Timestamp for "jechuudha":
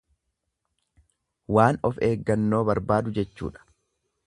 3.21-3.67